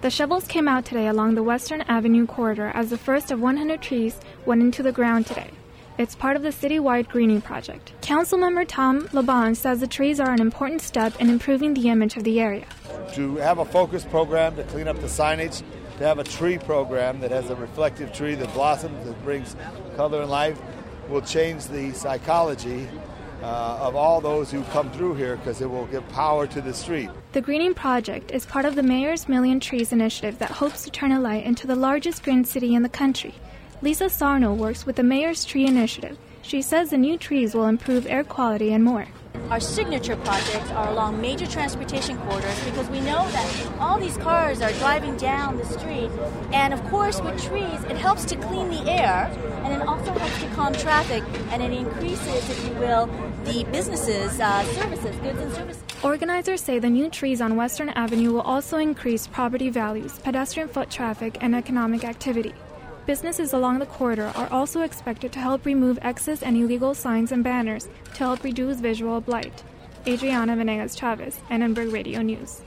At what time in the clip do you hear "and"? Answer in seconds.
20.22-20.30, 38.72-38.84, 46.52-46.72, 49.64-49.72, 51.50-51.64, 55.40-55.52, 61.40-61.56, 66.44-66.56, 67.32-67.42